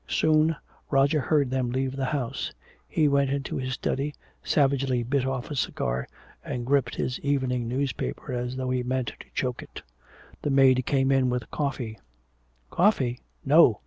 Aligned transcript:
Soon 0.07 0.55
Roger 0.89 1.19
heard 1.21 1.51
them 1.51 1.69
leave 1.69 1.95
the 1.95 2.05
house. 2.05 2.51
He 2.87 3.07
went 3.07 3.29
into 3.29 3.55
his 3.57 3.73
study, 3.73 4.15
savagely 4.41 5.03
bit 5.03 5.27
off 5.27 5.51
a 5.51 5.55
cigar 5.55 6.07
and 6.43 6.65
gripped 6.65 6.95
his 6.95 7.19
evening 7.19 7.69
paper 7.97 8.33
as 8.33 8.55
though 8.55 8.71
he 8.71 8.81
meant 8.81 9.09
to 9.19 9.27
choke 9.35 9.61
it. 9.61 9.83
The 10.41 10.49
maid 10.49 10.87
came 10.87 11.11
in 11.11 11.29
with 11.29 11.51
coffee. 11.51 11.99
"Coffee? 12.71 13.19
No!" 13.45 13.79